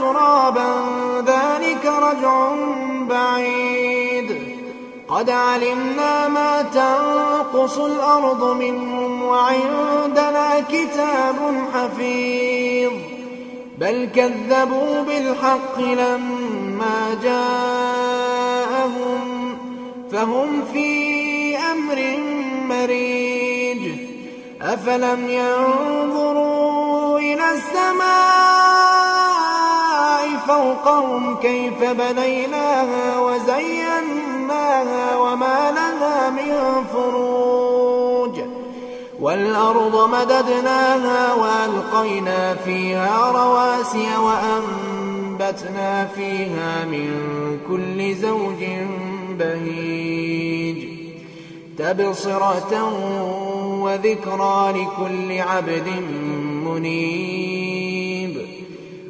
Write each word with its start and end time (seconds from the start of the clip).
ترابا 0.00 0.74
ذلك 1.26 1.86
رجع 1.86 2.54
بعيد. 3.08 4.54
قد 5.08 5.30
علمنا 5.30 6.28
ما 6.28 6.62
تنقص 6.62 7.78
الأرض 7.78 8.56
منهم 8.56 9.22
وعندنا 9.22 10.60
كتاب 10.60 11.36
حفيظ. 11.74 12.92
بل 13.78 14.08
كذبوا 14.14 15.02
بالحق 15.02 15.80
لما 15.80 17.18
جاءهم 17.22 19.20
فهم 20.12 20.64
في 20.72 21.56
أمر 21.56 22.18
مريج. 22.68 23.98
أفلم 24.62 25.28
ينظروا 25.28 27.18
إلى 27.18 27.52
السماء 27.52 28.33
فوقهم 30.74 31.36
كيف 31.36 31.82
بنيناها 31.82 33.20
وزيناها 33.20 35.16
وما 35.16 35.70
لها 35.70 36.30
من 36.30 36.84
فروج. 36.92 38.40
والأرض 39.20 40.08
مددناها 40.08 41.34
وألقينا 41.34 42.54
فيها 42.54 43.30
رواسي 43.30 44.08
وأنبتنا 44.16 46.04
فيها 46.04 46.84
من 46.84 47.10
كل 47.68 48.14
زوج 48.14 48.64
بهيج. 49.38 50.94
تبصرة 51.78 52.92
وذكرى 53.82 54.72
لكل 54.72 55.40
عبد 55.40 55.88
منيب 56.64 57.93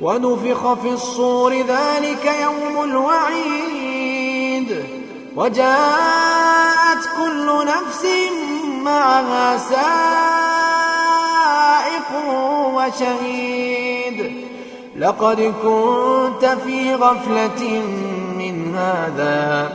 ونفخ 0.00 0.74
في 0.74 0.92
الصور 0.92 1.54
ذلك 1.54 2.32
يوم 2.42 2.84
الوعيد. 2.84 4.84
وجاءت 5.36 7.08
كل 7.18 7.66
نفس 7.66 8.06
معها 8.84 9.58
سائق 9.58 9.80
وشهيد. 12.74 14.32
لقد 14.96 15.54
كنت 15.62 16.44
في 16.64 16.94
غفلة 16.94 17.82
من 18.38 18.74
هذا 18.74 19.72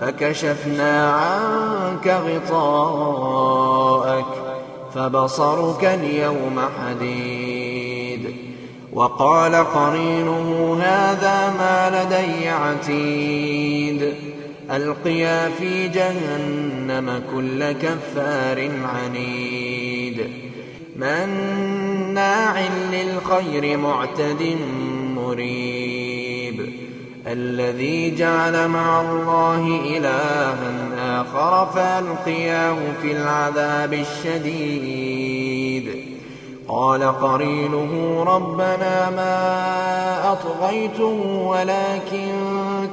فكشفنا 0.00 1.12
عنك 1.12 2.06
غطاءك 2.48 4.26
فبصرك 4.94 5.84
اليوم 5.84 6.60
حديد. 6.78 7.35
وقال 8.96 9.54
قرينه 9.54 10.78
هذا 10.82 11.54
ما 11.58 12.04
لدي 12.04 12.48
عتيد. 12.48 14.14
ألقيا 14.70 15.48
في 15.48 15.88
جهنم 15.88 17.22
كل 17.34 17.72
كفار 17.72 18.70
عنيد. 18.94 20.30
مناع 20.96 22.60
للخير 22.92 23.76
معتد 23.76 24.56
مريب. 25.16 26.72
الذي 27.26 28.14
جعل 28.16 28.68
مع 28.68 29.00
الله 29.00 29.80
إلها 29.96 31.20
آخر 31.20 31.66
فألقياه 31.66 32.76
في 33.02 33.12
العذاب 33.12 33.92
الشديد. 33.92 35.15
قال 36.68 37.20
قرينه 37.20 38.24
ربنا 38.26 39.10
ما 39.10 40.32
أطغيته 40.32 41.42
ولكن 41.46 42.30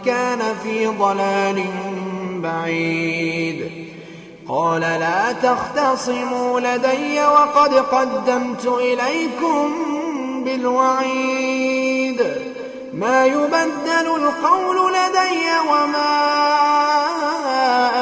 كان 0.06 0.40
في 0.64 0.88
ضلال 0.88 1.66
بعيد. 2.44 3.72
قال 4.50 4.81
لا 4.81 5.31
تختصموا 5.31 6.60
لدي 6.60 7.22
وقد 7.22 7.74
قدمت 7.74 8.66
إليكم 8.66 9.74
بالوعيد. 10.46 12.24
ما 12.94 13.25
يبدل 13.25 14.08
القول 14.16 14.94
لدي 14.94 15.60
وما 15.72 16.16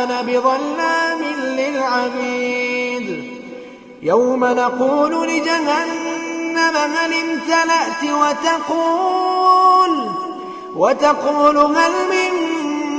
أنا 0.03 0.21
بظلام 0.21 1.21
للعبيد. 1.43 3.30
يوم 4.03 4.45
نقول 4.45 5.27
لجهنم 5.27 6.77
هل 6.77 7.13
امتلأت 7.13 8.03
وتقول 8.03 9.31
وتقول 10.75 11.57
هل 11.57 11.91
من 12.11 12.31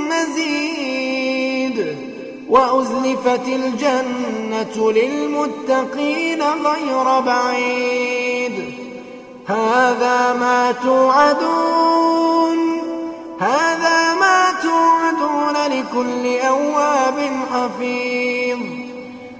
مزيد 0.09 1.97
وأزلفت 2.49 3.47
الجنة 3.47 4.91
للمتقين 4.91 6.41
غير 6.41 7.19
بعيد 7.19 8.73
هذا 9.47 10.33
ما 10.33 10.71
توعدون 10.83 12.57
هذا 13.39 14.13
ما 14.13 14.53
توعدون 14.61 15.53
لكل 15.71 16.37
أواب 16.47 17.31
حفيظ 17.51 18.82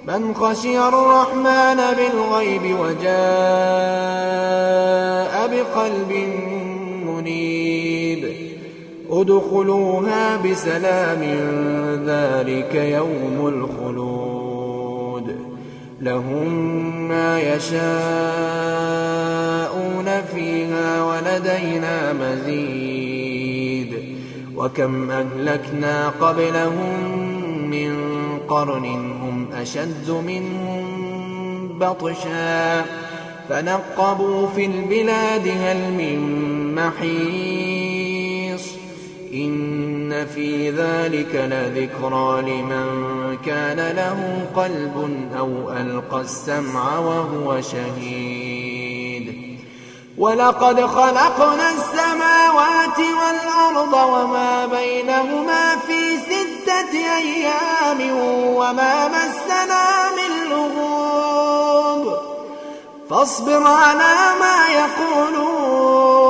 من 0.08 0.34
خشي 0.34 0.80
الرحمن 0.88 1.78
بالغيب 1.98 2.80
وجاء 2.80 3.14
بقلب 5.48 6.12
منيب. 7.08 8.24
ادخلوها 9.10 10.38
بسلام 10.38 11.22
ذلك 12.06 12.76
يوم 12.76 13.48
الخلود. 13.48 15.36
لهم 16.02 16.50
ما 17.08 17.40
يشاءون 17.40 17.82
فيها 20.36 21.04
ولدينا 21.04 22.14
مزيد. 22.14 23.94
وكم 24.56 25.12
أهلكنا 25.12 26.10
قبلهم 26.10 27.24
من 27.70 27.94
قرن 28.48 28.86
هم 28.86 29.33
أشد 29.64 30.10
منهم 30.10 30.84
بطشا. 31.80 32.86
فنقبوا 33.50 34.48
في 34.48 34.66
البلاد 34.66 35.48
هل 35.48 35.78
من 35.78 36.20
محيص. 36.76 38.62
إن 39.34 40.26
في 40.36 40.70
ذلك 40.70 41.36
لذكرى 41.36 42.42
لمن 42.42 42.88
كان 43.46 43.96
له 43.96 44.46
قلب 44.56 45.28
أو 45.38 45.72
ألقى 45.72 46.22
السمع 46.22 47.00
وهو 47.00 47.62
شهيد. 47.62 49.54
ولقد 50.18 50.82
خلقنا 50.82 51.72
السماوات 51.72 52.98
والأرض 52.98 53.94
وما 53.94 54.66
بينهما 54.66 55.76
في 55.88 55.93
أيام 56.96 58.00
وما 58.56 59.08
مسنا 59.08 60.10
من 60.12 60.50
لغوب 60.50 62.14
فاصبر 63.10 63.68
على 63.68 64.34
ما 64.40 64.68
يقولون 64.74 66.24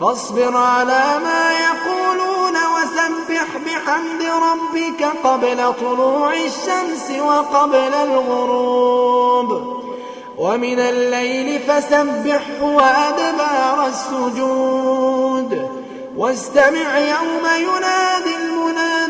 فاصبر 0.00 0.56
على 0.56 1.18
ما 1.24 1.52
يقولون 1.52 2.56
وسبح 2.56 3.46
بحمد 3.66 4.22
ربك 4.22 5.00
قبل 5.24 5.74
طلوع 5.80 6.32
الشمس 6.34 7.10
وقبل 7.20 7.94
الغروب 7.94 9.80
ومن 10.38 10.78
الليل 10.78 11.60
فسبحه 11.60 12.62
وأدبار 12.62 13.86
السجود 13.86 15.68
واستمع 16.16 16.98
يوم 16.98 17.46
ينادي 17.56 18.36
المناد 18.36 19.09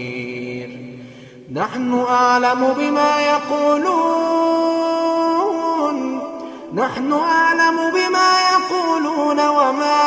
نحن 1.55 2.05
أعلم 2.09 2.73
بما 2.77 3.21
يقولون. 3.21 4.61
نحن 6.73 7.13
أعلم 7.13 7.91
بما 7.91 8.31
يقولون 8.51 9.47
وما 9.47 10.01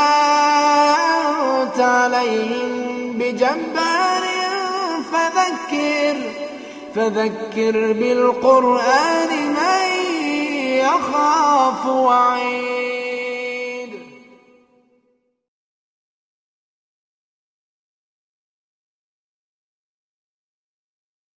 أنت 1.63 1.81
عليهم 1.81 3.13
بجبار. 3.19 3.95
فذكر 5.13 6.17
فذكر 6.95 7.93
بالقرآن 7.93 9.29
من 9.49 9.87
يخاف 10.79 11.87
وعيد 11.87 13.04